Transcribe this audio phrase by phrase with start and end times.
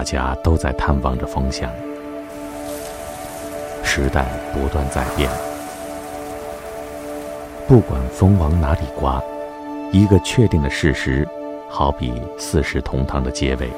[0.00, 1.70] 大家都在探望着风向，
[3.84, 5.30] 时代不断在变。
[7.68, 9.22] 不管风往哪里刮，
[9.92, 11.28] 一个确定的事实，
[11.68, 13.68] 好比四世同堂的结尾，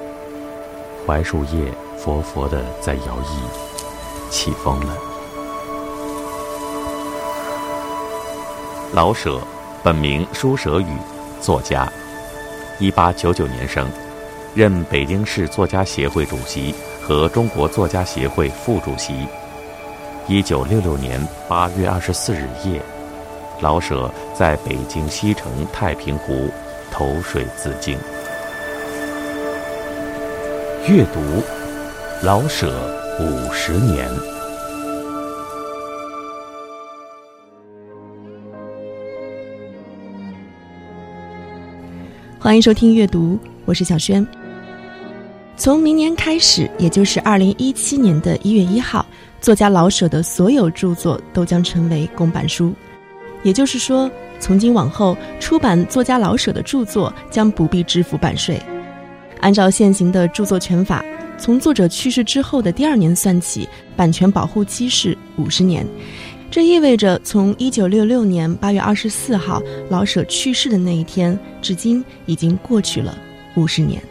[1.08, 1.64] 槐树叶
[1.98, 4.96] 佛佛的在摇曳，起风了。
[8.92, 9.40] 老舍，
[9.82, 10.86] 本名舒舍宇，
[11.40, 11.92] 作家，
[12.78, 13.84] 一八九九年生。
[14.54, 19.14] 任北京市作家协会主席和中国作家协会副主席。
[20.28, 21.18] 一九六六年
[21.48, 22.80] 八月二十四日夜，
[23.62, 26.50] 老舍在北京西城太平湖
[26.90, 27.96] 投水自尽。
[30.86, 31.42] 阅读
[32.22, 32.70] 老舍
[33.20, 34.06] 五十年。
[42.38, 44.26] 欢迎收听阅读，我是小轩。
[45.54, 49.04] 从明年开始，也就是二零一七年的一月一号，
[49.40, 52.74] 作家老舍的所有著作都将成为公版书。
[53.44, 58.60] 也就是说，从今往后，出版作家老舍的著作将不必支付版税。
[59.40, 61.04] 按照现行的著作权法，
[61.38, 65.86] 从作者去世之后的第二年算起，版权保护期是五十年。
[66.50, 73.16] 这意味着，从一九六六年八月二十四号老舍去世的那一天至今，已经过去了
[73.54, 74.02] 五十年。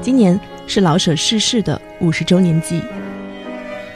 [0.00, 0.38] 今年。
[0.66, 2.82] 是老舍逝世的五十周年祭，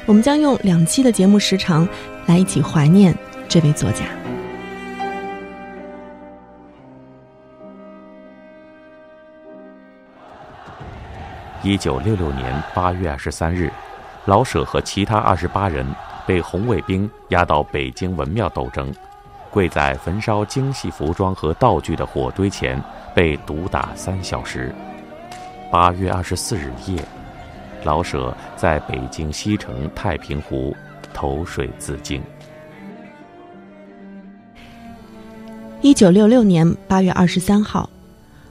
[0.07, 1.89] 我们将用两期的节目时长
[2.27, 3.15] 来一起怀念
[3.49, 4.05] 这位作家。
[11.63, 13.71] 一九六六年八月二十三日，
[14.27, 15.85] 老舍和其他二十八人
[16.27, 18.95] 被红卫兵押到北京文庙斗争，
[19.51, 22.81] 跪在焚烧精细服装和道具的火堆前，
[23.15, 24.73] 被毒打三小时。
[25.71, 26.97] 八月二十四日夜，
[27.85, 30.75] 老舍在北京西城太平湖
[31.13, 32.23] 投水自尽。
[35.83, 37.89] 一九六六年八月二十三号，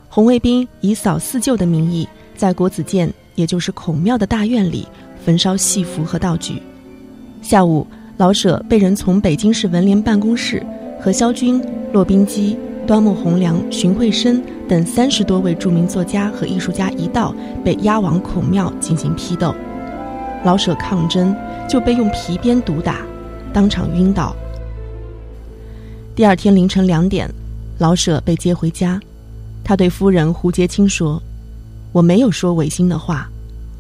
[0.08, 4.88] 红卫兵以扫四旧的名义，在国子监，也就是孔庙的大院里
[5.26, 6.62] 焚烧戏服和道具。
[7.42, 10.64] 下午，老舍被人从北京市文联办公室
[11.02, 11.60] 和萧军、
[11.92, 12.56] 骆宾基、
[12.86, 14.40] 端木蕻良、荀慧生。
[14.68, 17.34] 等三十多位著名作家和艺术家一道
[17.64, 19.56] 被押往孔庙进行批斗，
[20.44, 21.34] 老舍抗争
[21.70, 22.98] 就被用皮鞭毒打，
[23.54, 24.36] 当场晕倒。
[26.16, 27.30] 第二天凌晨两点，
[27.78, 29.00] 老舍被接回家，
[29.64, 31.22] 他对夫人胡洁清说
[31.94, 33.30] ：“我没有说违心的话，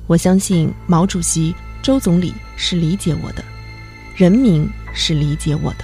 [0.08, 3.44] 我相信毛主席、周总理是理解我的，
[4.16, 5.84] 人民是理解我的。”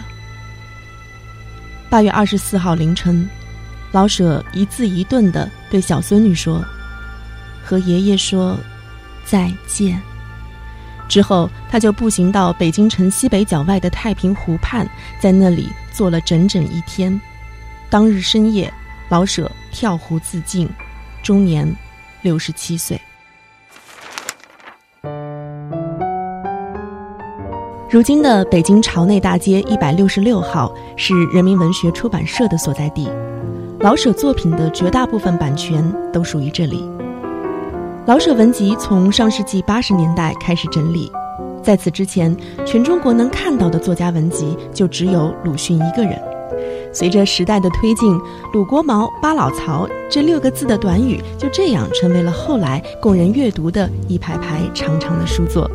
[1.90, 3.28] 八月二十四号凌晨。
[3.94, 6.66] 老舍一字一顿地对小孙女说
[7.64, 8.58] ：“和爷爷说
[9.24, 10.02] 再见。”
[11.08, 14.90] 之后，他就步行到北京城西北角外的太平湖畔，
[15.20, 17.22] 在那里坐了整整一天。
[17.88, 18.74] 当日深夜，
[19.10, 20.68] 老舍跳湖自尽，
[21.22, 21.72] 终年
[22.24, 23.00] 六十七岁。
[27.92, 33.08] 如今的北京朝内大街一百六十六号是人民文学出版社的所在地。
[33.84, 35.84] 老舍作品的绝大部分版权
[36.14, 36.90] 都属于这里。
[38.06, 41.12] 老舍文集从上世纪八十年代开始整理，
[41.62, 42.34] 在此之前，
[42.66, 46.18] 全中国能看到的作家文集就只有鲁迅一个人。
[46.94, 48.18] 随着时代的推进
[48.54, 55.70] ，“鲁国毛”“巴老曹”这六个字的短语就这样成为了后来供人阅读的一排排长长的书作。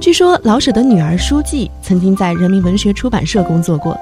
[0.00, 3.94] 据说老舍的女儿舒记曾经在人民文学出版社工作过。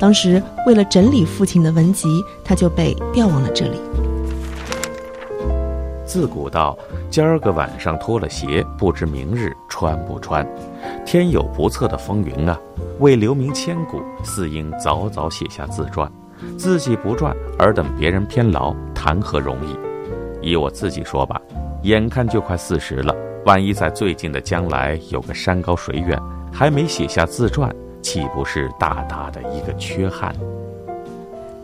[0.00, 2.08] 当时为了整理父亲的文集，
[2.42, 3.78] 他就被调往了这里。
[6.06, 6.76] 自古道
[7.10, 10.44] ：“今儿个晚上脱了鞋，不知明日穿不穿。”
[11.04, 12.58] 天有不测的风云啊！
[12.98, 16.10] 为留名千古，似应早早写下自传。
[16.56, 20.48] 自己不传，而等别人偏劳，谈何容易？
[20.48, 21.38] 以我自己说吧，
[21.82, 23.14] 眼看就快四十了，
[23.44, 26.18] 万一在最近的将来有个山高水远，
[26.50, 27.70] 还没写下自传。
[28.02, 30.34] 岂不是大大的一个缺憾？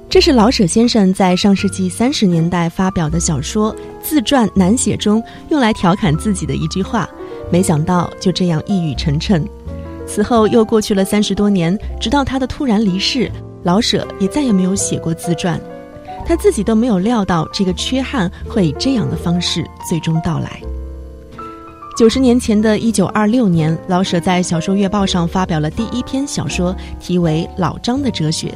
[0.09, 7.09] 这是老舍先生在上世纪三十年代发表的小说《自传难写》中用来调侃自己的一句话。
[7.51, 9.43] 没想到就这样一语成谶。
[10.07, 13.31] 此后又过去了三十多年，直到他的突然离世，
[13.65, 15.61] 老舍也再也没有写过自传。
[16.25, 20.61] 他自己都没有料到这个缺憾会以这样的方式最终到来。
[21.97, 28.49] 九十年前的一九二六年，老舍在《小说月报》上发表了第一篇小说，题为《老张的哲学》。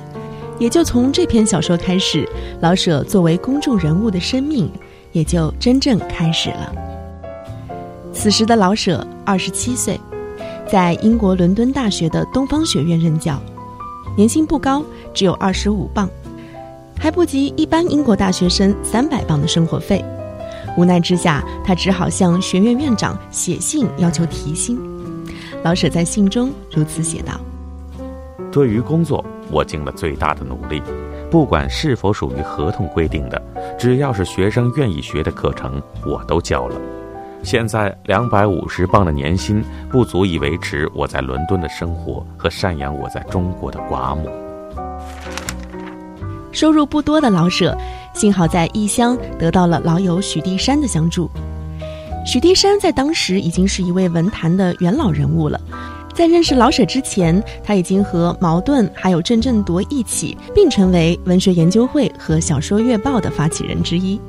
[0.59, 2.29] 也就从这篇小说开始，
[2.61, 4.71] 老舍作为公众人物的生命
[5.13, 6.71] 也就真正开始了。
[8.13, 9.99] 此时的老舍二十七岁，
[10.71, 13.41] 在英国伦敦大学的东方学院任教，
[14.19, 14.85] 年薪不高，
[15.15, 16.11] 只有二十五镑，
[16.99, 20.05] 还不及一般英国大学生三百镑的生活费。
[20.77, 24.79] 无奈之下，他只好向学院院长写信要求提薪。
[25.63, 27.39] 老舍在信中如此写道
[28.51, 30.83] ：“对于工作，我尽了最大的努力，
[31.31, 33.43] 不管是否属于合同规定的，
[33.79, 36.77] 只要是学生愿意学的课程，我都教了。
[37.43, 44.31] 现在两百五十磅的年薪不足以维持我在伦敦的生活和赡养我在中国的寡母。
[46.53, 47.77] 收入不多的老舍。”
[48.21, 51.31] 幸好在异乡得到了老友许地山的相助。
[52.27, 55.59] 许地山在当时已经是一位文坛的元老人物了，
[56.13, 64.21] 在认识老舍之前，他已经和茅盾还有郑振铎一起并成为文学研究会和小说月报的发起人之一。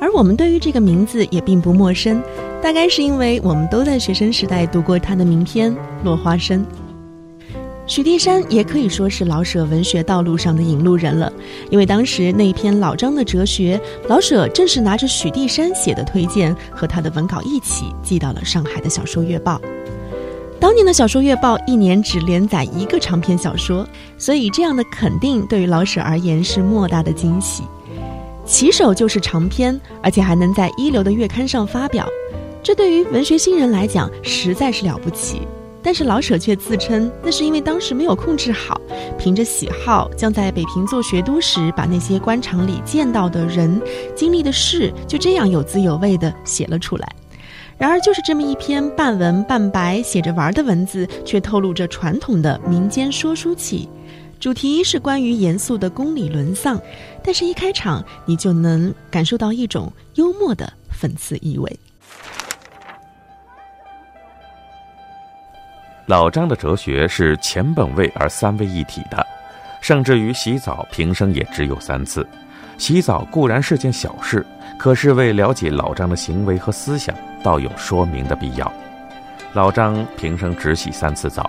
[0.00, 2.22] 而我们对于这个名字也并不陌生，
[2.62, 5.72] 大概是因为我们都在学生时代读过他的名篇
[6.04, 6.60] 《落花生》。
[7.90, 11.30] 许地山也可以说是老舍文学道路上的引路人了，
[11.70, 19.60] 因为当时那一篇老张的哲学，老舍正是拿着许地山写的推荐和他的文稿一起寄到了上海的小说月报。
[20.60, 23.84] 当年的小说月报一年只连载一个长篇小说，
[24.16, 27.64] 所以这样的肯定对于老舍而言是莫大的惊喜。
[28.46, 32.06] 起手就是长篇，而且还能在一流的月刊上发表，
[32.62, 35.42] 这对于文学新人来讲实在是了不起。
[35.82, 38.80] 但是老舍却自称，那是因为当时没有控制好，
[39.18, 43.80] 凭着喜好，将在北平做学都时把那些官场里见到的人、
[44.14, 47.08] 经历的事，就这样有滋有味地写了出来。
[47.78, 53.88] 然而，就是这么一篇半文半白、写着玩的文字，却透露着传统的民间说书气。
[54.38, 56.78] 主题是关于严肃的宫里沦丧，
[57.24, 61.78] 但是一开场，你就能感受到一种幽默的讽刺意味。
[66.10, 69.24] 老张的哲学是前本位而三位一体的，
[69.80, 72.28] 甚至于洗澡平生也只有三次。
[72.78, 74.44] 洗澡固然是件小事，
[74.76, 77.14] 可是为了解老张的行为和思想，
[77.44, 78.72] 倒有说明的必要。
[79.52, 81.48] 老张平生只洗三次澡，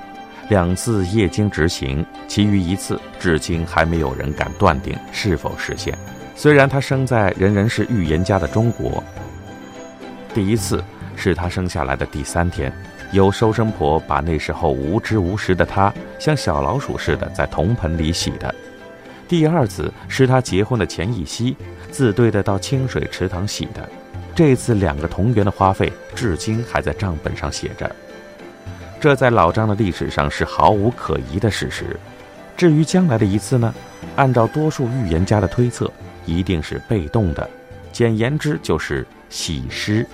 [0.50, 5.98] 两次夜经执行，其余一次至今还没有人敢断定是否实现。
[6.36, 9.04] 虽然他生在人人是预言家的中国，
[10.36, 10.84] 第一次
[11.16, 12.72] 是他生下来的第三天。
[13.12, 18.54] 有收生婆把那时候无知无识的他像小老鼠似的在铜盆里洗的。
[19.28, 21.56] 第二次是他结婚的前一夕，
[21.90, 23.88] 自对的到清水池塘洗的。
[24.34, 27.94] 这次两个同源的花费，至今还在账本上写着。
[29.00, 32.00] 这在老张的历史上是毫无可疑的事实。
[32.56, 33.74] 至于将来的一次呢？
[34.16, 35.92] 按照多数预言家的推测，
[36.26, 37.50] 一定是被动的，
[37.92, 40.08] 简言之就是洗尸。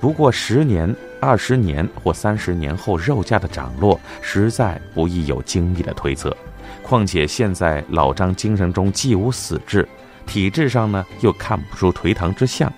[0.00, 0.94] 不过十年。
[1.20, 6.34] 二十年或三十年后肉价的涨落，实在不易有精密的推测。
[6.82, 9.86] 况且现在老张精神中既无死志，
[10.26, 12.72] 体质上呢又看不出颓唐之象，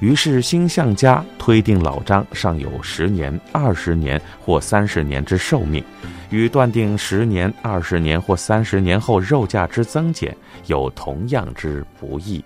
[0.00, 5.84] 于是星象家推定老张尚有十年、二十年或三十年之寿命，
[6.30, 12.42] 与断定十年、二十年或三十年后肉价之增减有同样之不易。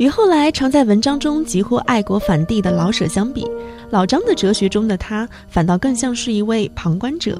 [0.00, 3.46] 与后来常在文章中疾呼爱国反帝的老舍相比，
[3.90, 7.38] 老张的哲学中的他反倒更像是一位旁观者，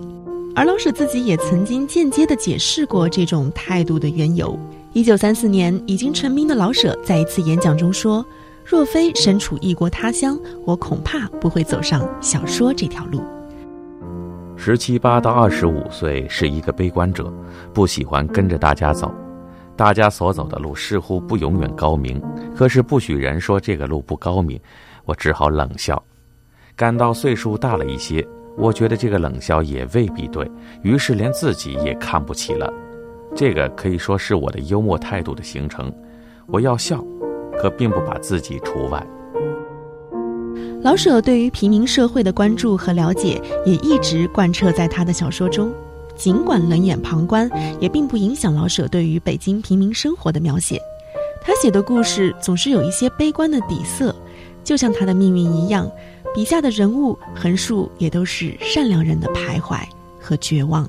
[0.54, 4.58] 而老舍自己也曾经间接地解释过这种态度的缘由。
[4.92, 8.22] 一九三四年，已经成名的老舍在一次演讲中说
[8.62, 13.22] ：“若非身处异国他乡，我恐怕不会走上小说这条路。”
[14.54, 17.32] 十七八到二十五岁是一个悲观者，
[17.72, 19.10] 不喜欢跟着大家走。
[19.80, 22.20] 大家所走的路似乎不永远高明，
[22.54, 24.60] 可是不许人说这个路不高明，
[25.06, 26.02] 我只好冷笑。
[26.76, 28.22] 感到岁数大了一些，
[28.58, 30.46] 我觉得这个冷笑也未必对，
[30.82, 32.70] 于是连自己也看不起了。
[33.34, 35.90] 这个可以说是我的幽默态度的形成。
[36.48, 37.02] 我要笑，
[37.58, 39.02] 可并不把自己除外。
[40.82, 45.72] 老舍对于平民社会的关注和了解，也一直贯彻在他的小说中。
[46.20, 47.50] 尽管冷眼旁观，
[47.80, 50.78] 也并不影响老舍对于北京平民生活的描写。
[51.42, 54.14] 他写的故事总是有一些悲观的底色，
[54.62, 55.90] 就像他的命运一样，
[56.34, 59.80] 笔下的人物横竖也都是善良人的徘徊
[60.20, 60.86] 和绝望。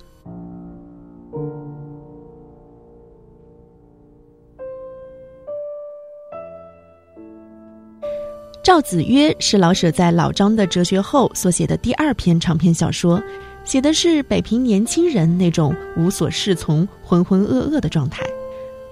[8.62, 13.22] 赵子曰是老舍在老张的哲学后所写的第二篇长篇小说，
[13.64, 18.24] 写的是北平年轻人那种无所适从、浑浑噩噩的状态。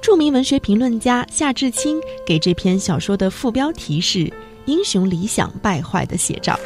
[0.01, 4.31] 著名文学评论家夏志清给这篇小说的副标题是
[4.65, 6.57] “英雄理想败坏的写照”。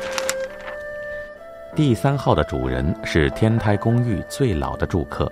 [1.75, 5.31] 第三号的主人是天台公寓最老的住客，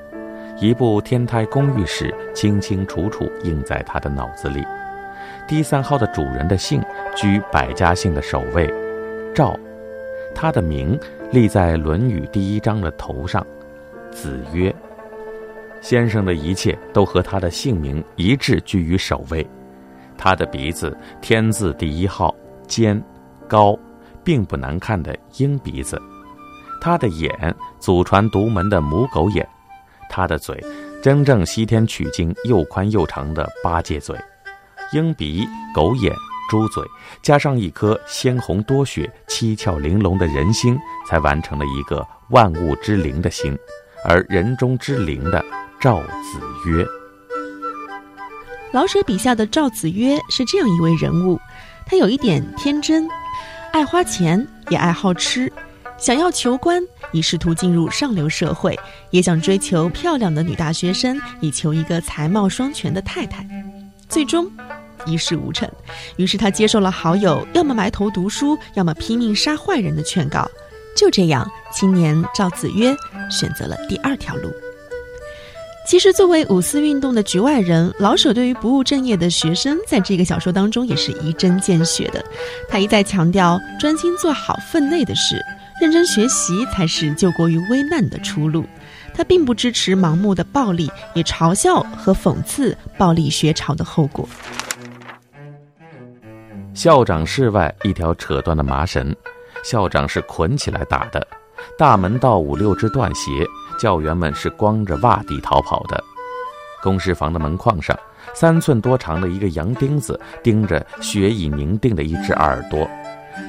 [0.60, 4.66] 一部天台公寓史清清楚楚印在他的脑子里。
[5.48, 6.82] 第三号的主人的姓
[7.16, 8.74] 居百家姓的首位，
[9.36, 9.56] 赵，
[10.42, 11.00] 他的名
[11.32, 13.46] 立在《论语》第一章的头上，
[14.10, 14.76] 子曰。
[15.82, 19.48] 先生的一切都和他的姓名一致居于首位，
[20.18, 22.34] 他的鼻子天字第一号，
[22.66, 23.00] 尖，
[23.48, 23.78] 高，
[24.24, 26.02] 并不难看的鹰鼻子，
[26.82, 29.48] 他的眼祖传独门的母狗眼，
[30.10, 30.60] 他的嘴
[31.04, 34.18] 真正西天取经又宽又长的八戒嘴。
[34.92, 36.12] 鹰鼻、狗眼、
[36.52, 36.84] 猪嘴，
[37.22, 40.78] 加上一颗鲜红多血、七窍玲珑的人心，
[41.08, 43.58] 才完成了一个万物之灵的心，
[44.04, 45.42] 而人中之灵的
[45.80, 46.86] 赵子曰。
[48.74, 51.40] 老舍笔下的赵子曰是这样一位人物，
[51.86, 53.08] 他有一点天真，
[53.72, 55.50] 爱花钱，也爱好吃，
[55.98, 58.78] 想要求官，以试图进入上流社会，
[59.12, 63.48] 也想追求漂亮的女大学生，以求一个才貌双全的太太，
[64.10, 64.52] 最终。
[65.06, 65.70] 一事无成，
[66.16, 70.50] 于是他接受了好友要么埋头读书，要么拼命杀坏人的劝告。
[70.96, 72.96] 就这样，青年赵子曰
[73.30, 74.52] 选择了第二条路。
[75.88, 82.24] 其实，作为五四运动的局外人，老舍对于不务正业的学生，在这个小说当中也是一针见血的。
[82.70, 85.42] 他一再强调，专心做好分内的事，
[85.82, 88.64] 认真学习才是救国于危难的出路。
[89.14, 94.30] 他并不支持盲目的暴力，也嘲笑和讽刺暴力学潮的后果。
[96.74, 99.14] 校长室外一条扯断的麻绳，
[99.64, 101.26] 校长是捆起来打的。
[101.78, 103.46] 大门道五六只断鞋，
[103.78, 106.02] 教员们是光着袜底逃跑的。
[106.82, 107.98] 公示房的门框上，
[108.34, 112.90] 三寸多长的一个洋钉子钉着血已凝定的一只耳朵，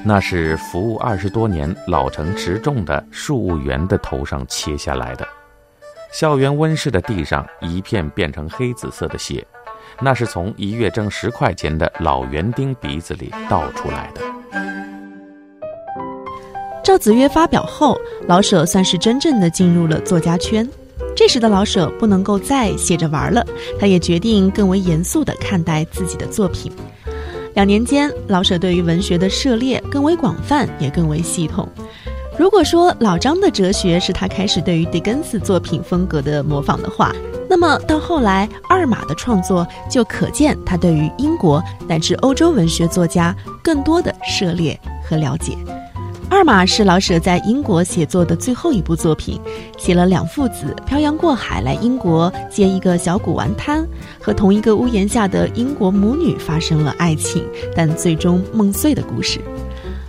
[0.03, 5.27] 那是服务二十多年老成持重的树务员的头上切下来的。
[6.11, 9.43] 校园温室的地上一片变成黑紫色的血。
[10.01, 14.21] 那是从一月挣十块钱的老园丁鼻子里倒出来的。
[16.83, 17.97] 赵子曰发表后，
[18.27, 20.67] 老舍算是真正的进入了作家圈。
[21.15, 23.45] 这时的老舍不能够再写着玩了，
[23.79, 26.71] 他也决定更为严肃地看待自己的作品。
[27.53, 31.69] 两年间，老舍对于文学的涉猎更为广泛，也更为系统。
[32.37, 37.13] 如果说老张的哲学是他开始对于狄更斯作品风格的模仿的话，
[37.47, 45.55] 那么到后来二马的创作就可见他对于英国乃至欧洲文学作家更多的涉猎和了解。
[46.27, 49.39] 二马是老舍在英国写作的最后一部作品，
[49.77, 53.87] 写了两父子漂洋过海来英国接一个小古玩摊，
[54.19, 59.39] 和同一个屋檐下的英国母女发生了爱情，但最终梦碎的故事。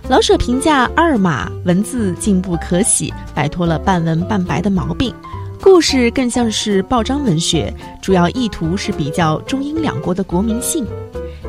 [0.07, 5.11] 老舍评价二马文字进步可喜，摆脱了半文半白的毛病，
[5.59, 10.85] 故事更像是报章文学，主要意图是比较中英两国的国民性，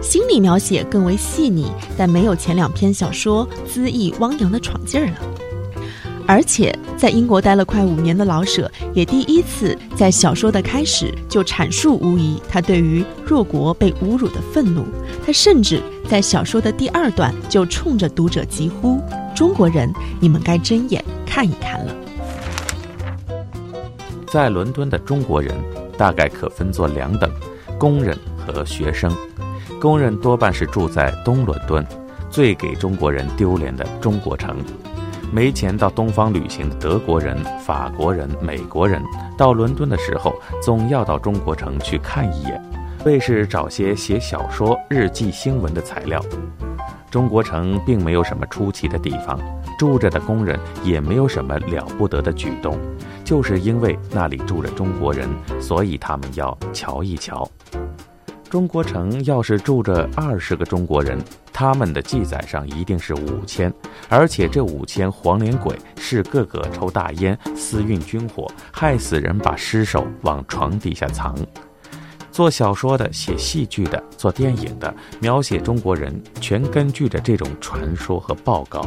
[0.00, 5.18] 心理描写更为细腻，但没有前两篇小说恣意汪洋的闯劲儿了。
[6.26, 14.82] 而且在英国待了快五年的老舍，也第一次在小说的开始就阐述无疑他对于弱国被侮辱的愤怒，
[15.26, 15.78] 他甚至。
[16.06, 19.00] 在小说的第二段，就冲着读者疾呼
[19.34, 21.92] ：“中国人，你们该睁眼看一看了。”
[24.30, 25.52] 在伦敦的中国人
[25.98, 27.28] 大概可分作两等：
[27.76, 29.12] 工人和学生。
[29.80, 31.84] 工人多半是住在东伦敦，
[32.30, 34.56] 最给中国人丢脸的中国城。
[35.32, 39.02] 没钱到东方旅行的德国人、法国人、美国人，
[39.36, 40.32] 到伦敦的时候，
[40.62, 42.62] 总要到中国城去看一眼。
[43.06, 46.20] 为是找些写小说、日记、新闻的材料。
[47.08, 49.38] 中国城并没有什么出奇的地方，
[49.78, 52.76] 住着的工人也没有什么了不得的举动，
[53.25, 55.28] 就是因为那里住着中国人，
[55.60, 57.48] 所以他们要瞧一瞧。
[58.50, 61.16] 中国城要是住着二十个中国人，
[61.52, 63.72] 他们的记载上一定是五千，
[64.08, 71.36] 而且这五千黄脸鬼是个个抽大烟、私运军火，害死人，把尸首往床底下藏。
[72.37, 78.87] 做小说的、写戏剧的、做电影的，描写中国人，全根据着这种传说和报告。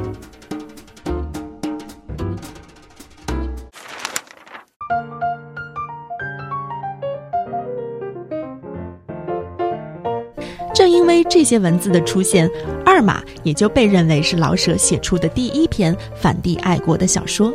[10.76, 12.48] 正因为这些文字的出现，
[12.86, 17.52] 《二马》也就被认为是老舍写出的第一篇反帝爱国的小说。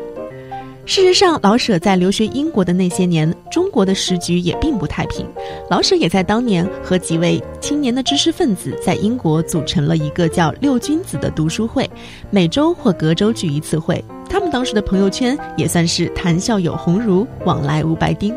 [0.86, 5.26] 事实上，老舍在留学英国的那些年，中国的时局也并不太平。
[5.70, 11.88] 老舍也在当年和几位青年的知识分子在英国组成了一个叫“六君子”的读书会，
[12.30, 14.04] 每周或隔周聚一次会。
[14.28, 18.34] 他们当时的朋友圈也算是谈笑有鸿儒，往来无白丁。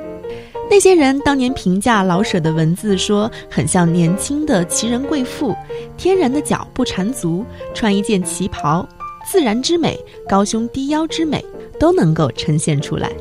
[0.71, 5.53] 那些人当年评价老舍的文字说，很像年轻的奇人贵妇，
[5.97, 8.87] 天然的脚不缠足，穿一件旗袍，
[9.29, 9.99] 自然之美，
[10.29, 11.43] 高胸低腰之美，
[11.79, 13.11] 都能够呈现出来。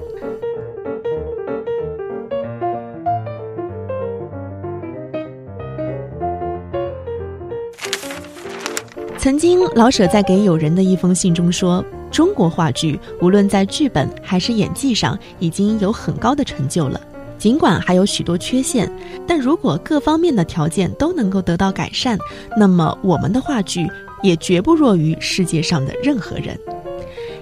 [9.18, 17.00] 曾经，老舍在给友人的一封信中说：“中国话剧无论在剧本还是演技上，已经有很高的成就了。”
[17.36, 18.90] 尽管还有许多缺陷，
[19.26, 22.16] 但如果各方面的条件都能够得到改善，
[22.56, 23.86] 那么我们的话剧
[24.22, 26.58] 也绝不弱于世界上的任何人。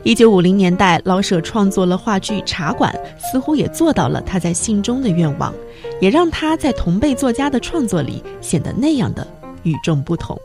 [0.05, 5.53] 一九五零年代，老舍创作了话剧《茶馆》，似乎也做到了他在信中的愿望，
[5.99, 9.27] 也让他在同辈作家的创作里显得那样的
[9.63, 10.39] 与众不同。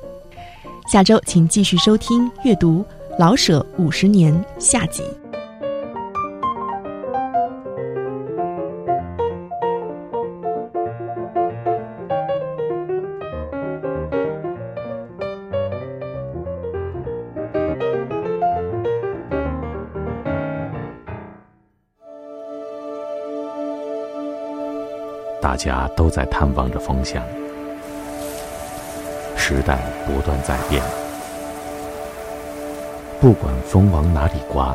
[0.89, 2.85] 下周请继续收听阅读
[3.19, 5.03] 《老舍五十年》下集。
[25.50, 27.24] 大家都在探望着风向，
[29.36, 30.79] 时代不断在变。
[33.20, 34.72] 不管风往哪里刮，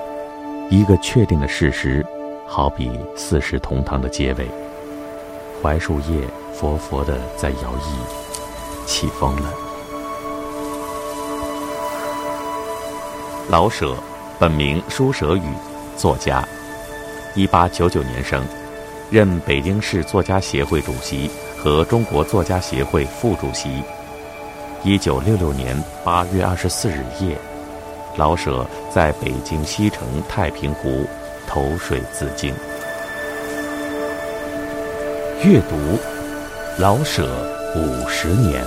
[0.70, 2.04] 一个确定的事实，
[2.44, 4.48] 好比四世同堂的结尾，
[5.62, 9.54] 槐树叶佛佛的在摇曳，起风了。
[13.48, 13.94] 老舍，
[14.40, 15.42] 本名舒舍宇，
[15.96, 16.44] 作家，
[17.36, 18.42] 一八九九年生。
[19.14, 23.80] 任北京市作家协会主席和中国作家协会副主席。
[24.82, 27.38] 一九六六年八月二十四日夜，
[28.16, 31.06] 老舍在北京西城太平湖
[31.46, 32.52] 投水自尽。
[35.44, 35.76] 阅读
[36.80, 37.28] 老舍
[37.76, 38.64] 五十年。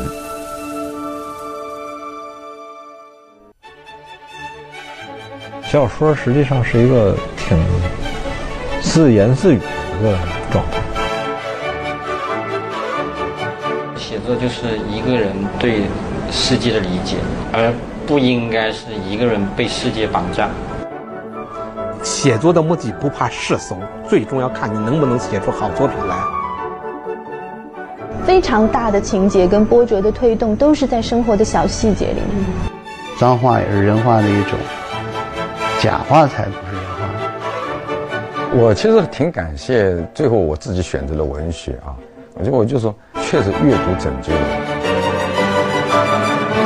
[5.69, 7.57] 小说实际上是一个挺
[8.81, 9.59] 自言自语。
[9.99, 10.15] 一个
[10.51, 10.79] 状态。
[13.95, 15.81] 写作就是一个人对
[16.31, 17.17] 世界的理解，
[17.51, 17.73] 而
[18.05, 20.49] 不应该是一个人被世界绑架。
[22.03, 23.75] 写作的目的不怕世俗，
[24.07, 26.15] 最终要看你能不能写出好作品来。
[28.25, 32.45] 非常大的情节跟波折的推动，都是在生活的小细节里面。
[33.17, 34.53] 脏话也是人话的一种，
[35.81, 36.76] 假话才不是。
[38.55, 41.95] 我其实挺感谢，最后我自己选择了文学啊。
[42.33, 44.39] 我觉得我就说，确实阅读拯救了。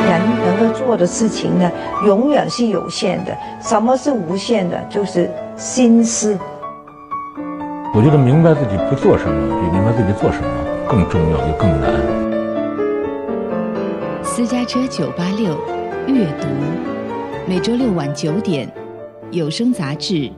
[0.07, 1.71] 人能够做的事情呢，
[2.05, 3.35] 永远是有限的。
[3.61, 4.77] 什么是无限的？
[4.89, 6.37] 就是心思。
[7.93, 10.47] 我觉得明白自己不做什么，比明白自己做什么
[10.87, 11.91] 更重要，也更难。
[14.23, 15.57] 私家车九八六，
[16.07, 16.47] 阅读，
[17.47, 18.71] 每周六晚九点，
[19.31, 20.31] 有声杂志。